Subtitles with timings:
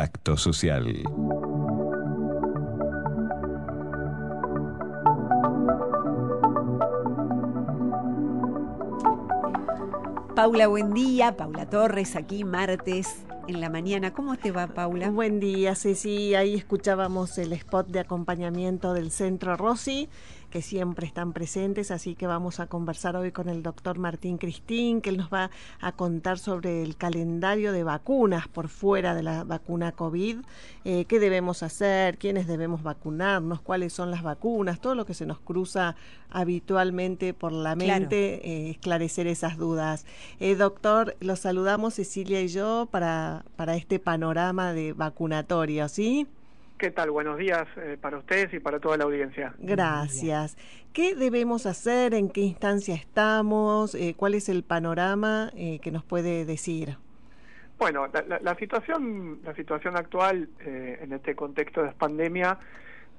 [0.00, 1.02] Contacto Social.
[10.34, 11.36] Paula, buen día.
[11.36, 14.14] Paula Torres, aquí martes en la mañana.
[14.14, 15.10] ¿Cómo te va, Paula?
[15.10, 16.34] Buen día, sí, sí.
[16.34, 20.08] Ahí escuchábamos el spot de acompañamiento del Centro Rossi
[20.50, 25.00] que siempre están presentes, así que vamos a conversar hoy con el doctor Martín Cristín,
[25.00, 25.50] que él nos va
[25.80, 30.38] a contar sobre el calendario de vacunas por fuera de la vacuna COVID,
[30.84, 35.26] eh, qué debemos hacer, quiénes debemos vacunarnos, cuáles son las vacunas, todo lo que se
[35.26, 35.96] nos cruza
[36.28, 40.04] habitualmente por la mente, eh, esclarecer esas dudas.
[40.40, 46.26] Eh, doctor, los saludamos Cecilia y yo para, para este panorama de vacunatorio, ¿sí?
[46.80, 47.10] ¿Qué tal?
[47.10, 49.52] Buenos días eh, para ustedes y para toda la audiencia.
[49.58, 50.56] Gracias.
[50.94, 52.14] ¿Qué debemos hacer?
[52.14, 53.94] ¿En qué instancia estamos?
[53.94, 56.96] Eh, ¿Cuál es el panorama eh, que nos puede decir?
[57.78, 58.06] Bueno,
[58.40, 62.58] la, situación, la situación actual en este contexto de pandemia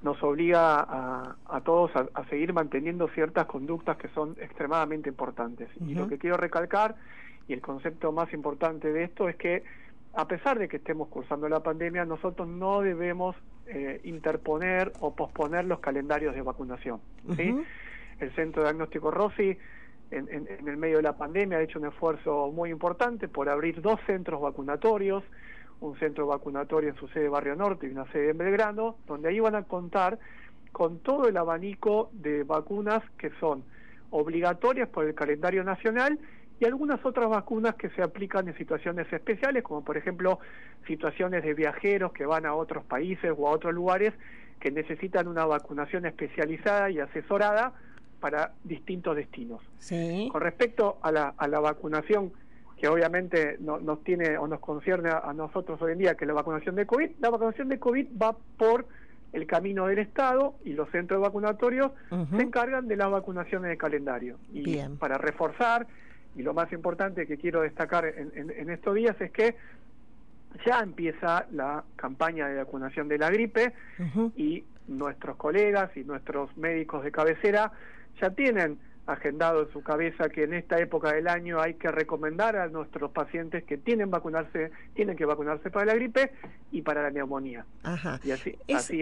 [0.02, 5.70] nos obliga a, todos a, seguir manteniendo ciertas conductas que son extremadamente importantes.
[5.86, 6.96] Y lo que quiero recalcar,
[7.48, 9.64] y el concepto más importante de esto, es que
[10.14, 13.36] a pesar de que estemos cursando la pandemia, nosotros no debemos
[13.68, 17.00] eh, interponer o posponer los calendarios de vacunación.
[17.36, 17.56] ¿sí?
[18.20, 19.58] El Centro de Diagnóstico Rossi,
[20.12, 23.82] en, en, el medio de la pandemia, ha hecho un esfuerzo muy importante por abrir
[23.82, 25.24] dos centros vacunatorios,
[25.80, 29.40] un centro vacunatorio en su sede Barrio Norte y una sede en Belgrano, donde ahí
[29.40, 30.20] van a contar
[30.74, 33.64] con todo el abanico de vacunas que son
[34.10, 36.20] obligatorias por el calendario nacional
[36.62, 40.40] y algunas otras vacunas que se aplican en situaciones especiales, como por ejemplo
[40.86, 44.14] situaciones de viajeros que van a otros países o a otros lugares
[44.60, 47.74] que necesitan una vacunación especializada y asesorada
[48.20, 49.62] para distintos destinos.
[50.32, 52.32] Con respecto a la, a la vacunación
[52.78, 56.36] que obviamente nos tiene o nos concierne a, nosotros hoy en día, que es la
[56.36, 58.86] vacunación de COVID, la vacunación de COVID va por
[59.34, 64.38] el camino del Estado y los centros vacunatorios se encargan de las vacunaciones de calendario.
[64.54, 65.88] Y para reforzar
[66.36, 69.56] y lo más importante que quiero destacar en, estos días es que
[70.66, 73.74] ya empieza la campaña de vacunación de la gripe
[74.36, 77.72] y nuestros colegas y nuestros médicos de cabecera
[78.22, 78.80] ya tienen
[79.12, 83.12] agendado en su cabeza que en esta época del año hay que recomendar a nuestros
[83.12, 86.32] pacientes que tienen vacunarse, tienen que vacunarse para la gripe
[86.72, 87.66] y para la neumonía.
[87.84, 88.20] Ajá.
[88.24, 89.02] Y así, así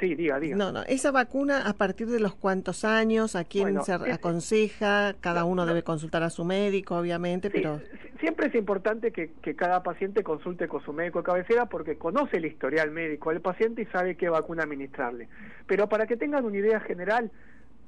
[0.00, 0.56] sí, diga, diga.
[0.56, 5.44] No, no, esa vacuna a partir de los cuantos años, a quién se aconseja, cada
[5.44, 7.80] uno debe consultar a su médico, obviamente, pero
[8.20, 12.38] siempre es importante que, que cada paciente consulte con su médico de cabecera porque conoce
[12.38, 15.28] el historial médico del paciente y sabe qué vacuna administrarle.
[15.66, 17.30] Pero para que tengan una idea general,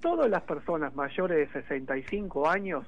[0.01, 2.85] todas las personas mayores de 65 años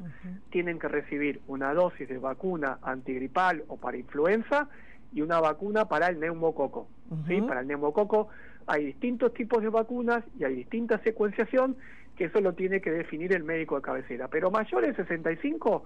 [0.50, 4.68] tienen que recibir una dosis de vacuna antigripal o para influenza
[5.12, 6.88] y una vacuna para el neumococo.
[7.26, 7.40] ¿sí?
[7.40, 8.28] Para el neumococo
[8.66, 11.76] hay distintos tipos de vacunas y hay distinta secuenciación
[12.16, 14.28] que eso lo tiene que definir el médico de cabecera.
[14.28, 15.84] Pero mayores de 65,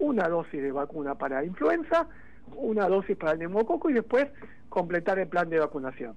[0.00, 2.08] una dosis de vacuna para influenza,
[2.56, 4.26] una dosis para el neumococo y después
[4.68, 6.14] completar el plan de vacunación.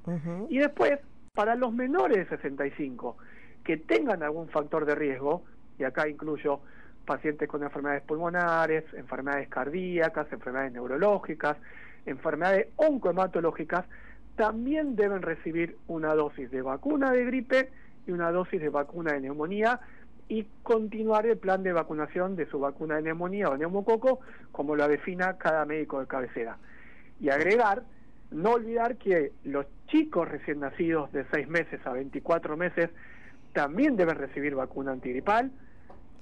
[0.50, 1.00] Y después,
[1.34, 3.18] para los menores de 65,
[3.68, 5.44] que tengan algún factor de riesgo,
[5.78, 6.62] y acá incluyo
[7.06, 11.58] pacientes con enfermedades pulmonares, enfermedades cardíacas, enfermedades neurológicas,
[12.06, 13.84] enfermedades oncohematológicas,
[14.38, 17.70] también deben recibir una dosis de vacuna de gripe
[18.08, 19.82] y una dosis de vacuna de neumonía
[20.30, 24.22] y continuar el plan de vacunación de su vacuna de neumonía o neumococo
[24.54, 26.58] como lo defina cada médico de cabecera.
[27.20, 27.84] Y agregar,
[28.32, 32.92] no olvidar que los chicos recién nacidos de 6 meses a 24 meses
[33.58, 35.50] también deben recibir vacuna antigripal.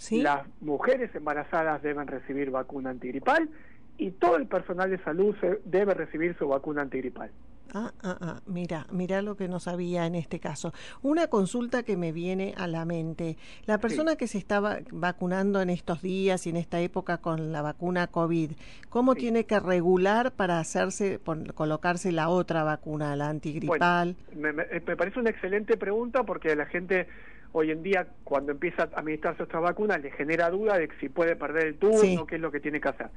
[0.09, 3.50] Las mujeres embarazadas deben recibir vacuna antigripal
[3.97, 5.35] y todo el personal de salud
[5.66, 7.31] debe recibir su vacuna antigripal.
[7.74, 10.74] Ah, ah, ah, mira, mira lo que no sabía en este caso.
[11.02, 13.38] Una consulta que me viene a la mente.
[13.66, 17.62] La persona que se estaba vacunando en estos días y en esta época con la
[17.62, 18.52] vacuna COVID,
[18.90, 21.20] ¿cómo tiene que regular para hacerse,
[21.54, 24.16] colocarse la otra vacuna, la antigripal?
[24.36, 24.54] me,
[24.95, 27.07] parece una excelente pregunta porque la gente
[27.51, 31.36] hoy en día cuando empieza a administrarse otra vacuna le genera duda de si puede
[31.38, 33.07] perder el turno, qué es lo que tiene que hacer.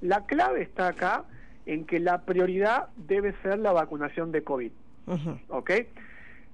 [0.00, 1.24] La clave está acá
[1.66, 4.72] en que la prioridad debe ser la vacunación de COVID.
[5.48, 5.70] ¿Ok?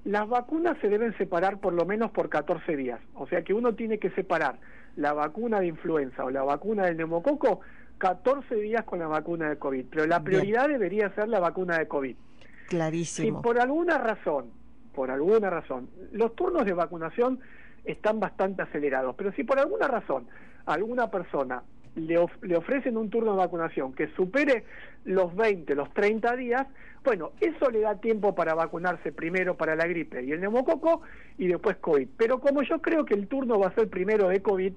[0.05, 3.01] Las vacunas se deben separar por lo menos por 14 días.
[3.15, 4.59] O sea que uno tiene que separar
[4.97, 7.61] la vacuna de influenza o la vacuna del neumococo
[7.99, 9.87] 14 días con la vacuna de COVID.
[9.91, 12.17] Pero la prioridad debería ser la vacuna de COVID.
[12.69, 13.39] Clarísimo.
[13.39, 14.51] Si por alguna razón,
[14.95, 17.41] por alguna razón, los turnos de vacunación
[17.85, 20.27] están bastante acelerados, pero si por alguna razón
[20.67, 21.63] alguna persona
[21.99, 24.65] le, le ofrecen un turno de vacunación que supere
[25.05, 26.67] los 20, los 30 días,
[27.05, 31.03] bueno, eso le da tiempo para vacunarse primero para la gripe y el neumococo
[31.39, 32.09] y después COVID.
[32.17, 34.73] Pero como yo creo que el turno va a ser primero de COVID,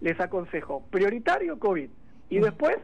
[0.00, 1.88] les aconsejo prioritario COVID
[2.30, 2.42] y mm.
[2.42, 2.76] después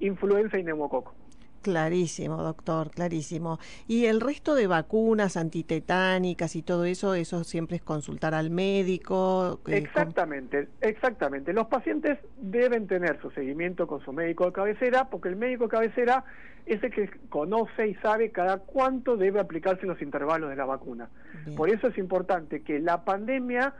[0.00, 1.14] influenza y neumococo.
[1.62, 3.58] Clarísimo, doctor, clarísimo.
[3.86, 9.60] Y el resto de vacunas antitetánicas y todo eso, eso siempre es consultar al médico.
[9.68, 11.52] Eh, exactamente, exactamente.
[11.52, 15.70] Los pacientes deben tener su seguimiento con su médico de cabecera, porque el médico de
[15.70, 16.24] cabecera
[16.66, 21.08] es el que conoce y sabe cada cuánto debe aplicarse los intervalos de la vacuna.
[21.56, 23.74] Por eso es importante que la pandemia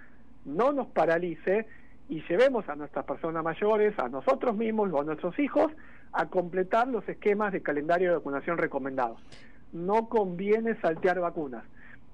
[0.45, 1.67] no nos paralice
[2.09, 5.73] y llevemos a nuestras personas mayores, a nosotros mismos o a nuestros hijos,
[6.13, 9.21] a completar los esquemas de calendario de vacunación recomendados.
[9.73, 11.65] No conviene saltear vacunas.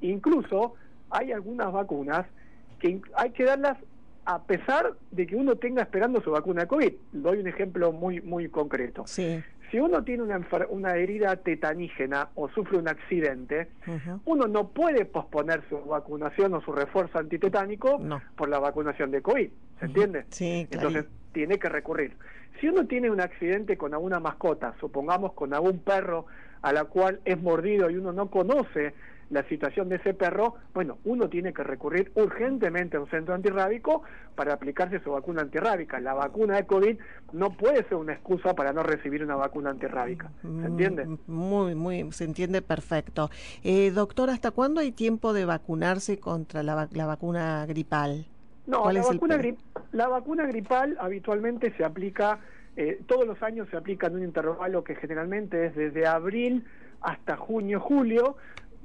[0.00, 0.74] Incluso
[1.10, 2.26] hay algunas vacunas
[2.78, 3.76] que hay que darlas
[4.24, 6.92] a pesar de que uno tenga esperando su vacuna de COVID.
[7.12, 9.04] Doy un ejemplo muy muy concreto.
[9.06, 9.42] Sí.
[9.70, 13.68] Si uno tiene una, una herida tetanígena o sufre un accidente,
[14.24, 18.00] uno no puede posponer su vacunación o su refuerzo antitetánico
[18.36, 19.50] por la vacunación de COVID.
[19.78, 20.24] ¿Se entiende?
[20.30, 20.88] Sí, claro.
[20.88, 22.16] Entonces tiene que recurrir.
[22.60, 26.26] Si uno tiene un accidente con alguna mascota, supongamos con algún perro
[26.62, 28.94] a la cual es mordido y uno no conoce
[29.30, 34.02] la situación de ese perro, bueno, uno tiene que recurrir urgentemente a un centro antirrábico
[34.34, 36.00] para aplicarse su vacuna antirrábica.
[36.00, 36.98] La vacuna de COVID
[37.32, 40.30] no puede ser una excusa para no recibir una vacuna antirrábica.
[40.40, 41.06] ¿Se mm, entiende?
[41.26, 43.30] Muy, muy, se entiende perfecto.
[43.62, 48.26] Eh, doctor, ¿hasta cuándo hay tiempo de vacunarse contra la, la vacuna gripal?
[48.66, 49.40] No, la vacuna,
[49.92, 52.40] la vacuna gripal habitualmente se aplica,
[52.76, 56.64] eh, todos los años se aplica en un intervalo que generalmente es desde abril
[57.00, 58.36] hasta junio, julio,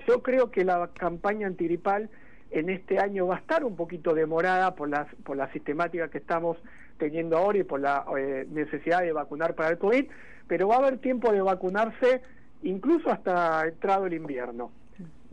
[0.07, 2.09] yo creo que la campaña antiripal
[2.51, 6.19] en este año va a estar un poquito demorada por la, por la sistemática que
[6.19, 6.57] estamos
[6.97, 10.05] teniendo ahora y por la eh, necesidad de vacunar para el COVID,
[10.47, 12.21] pero va a haber tiempo de vacunarse
[12.61, 14.71] incluso hasta entrado el invierno.